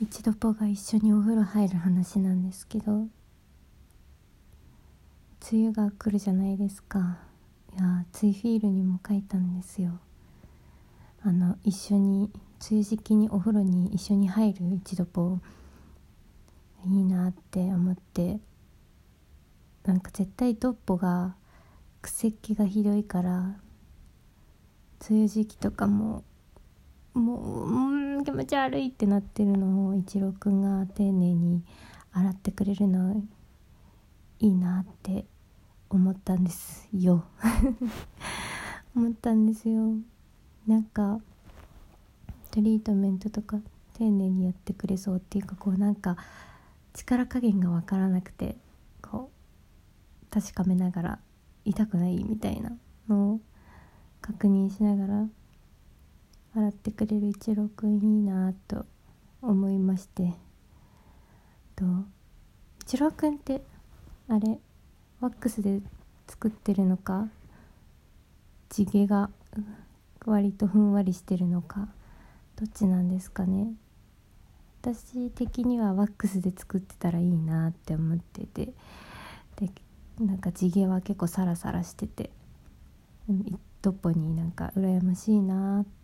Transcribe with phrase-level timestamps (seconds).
[0.00, 2.92] 一度ぽが一緒にお風呂入る話なんですけど
[5.50, 7.18] 梅雨が来るじゃないですか。
[7.76, 10.00] いやツイフィールにも書いたんですよ。
[11.22, 12.30] あの一緒に
[12.60, 15.38] 梅雨時期にお風呂に一緒に入る一度ぽ
[16.86, 18.40] いいなって思って
[19.84, 21.34] なんか絶対ドッポが
[22.02, 23.56] 癖っ気がひどいから
[25.08, 26.24] 梅雨時期とかも
[27.14, 31.62] もううん気持ち悪いってなってるのを一郎くんが丁寧に
[32.12, 33.22] 洗ってくれるの
[34.40, 35.26] いいなって
[35.90, 37.24] 思ったんですよ。
[38.96, 39.96] 思ったんですよ。
[40.66, 41.20] なんか
[42.50, 43.60] トリートメントとか
[43.92, 46.16] 丁寧にやってくれそうっていうかこうなんか
[46.94, 48.56] 力加減が分からなくて
[49.02, 49.30] こ
[50.22, 51.18] う確かめながら
[51.64, 52.72] 痛くないみたいな
[53.06, 53.40] のを
[54.22, 55.28] 確認しながら
[56.56, 58.86] 洗ってくれる一郎くんいいなと
[59.42, 60.32] 思いまして。
[61.74, 61.84] と
[62.82, 63.62] 一郎くんって
[64.28, 64.58] あれ
[65.20, 65.80] ワックスで
[66.28, 67.28] 作ってるのか？
[68.68, 69.30] 地毛が
[70.24, 71.88] 割とふんわりしてるのか？
[72.56, 73.72] どっちなんですかね？
[74.80, 78.72] 私的にはワックスで作ってたらいいなって思ってて。
[79.56, 79.70] で
[80.20, 82.30] なんか地毛は結構サラサラしてて。
[83.82, 86.03] 一歩になんか羨ましいなって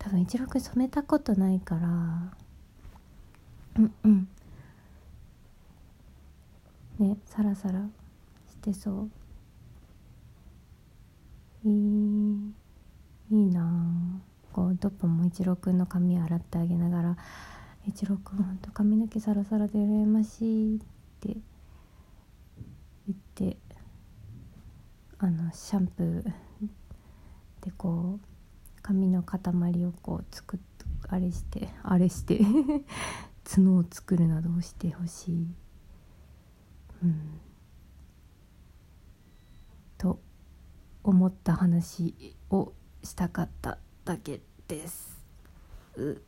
[0.00, 1.88] 多分一郎くん染めたことないから。
[3.78, 4.28] うんうん。
[6.98, 7.88] ねサラサラ
[8.48, 9.10] してそう。
[11.64, 12.54] いい
[13.30, 14.20] いいな。
[14.52, 17.16] こうドッポも一郎くんの髪洗ってあげながら
[17.86, 20.80] 「一郎くんほんと髪の毛サラサラで羨ましい」っ
[21.20, 21.36] て。
[23.06, 23.56] 言って
[25.18, 26.22] あのシャンプー
[27.62, 28.29] でこう
[28.90, 29.40] 髪の塊
[29.86, 30.60] をこう作っ
[31.08, 32.40] あれしてあれして
[33.44, 35.54] 角を作るなどをしてほしい。
[37.04, 37.40] うん
[39.96, 40.20] と
[41.04, 42.72] 思った話を
[43.02, 45.20] したかっただけです。
[45.96, 46.22] う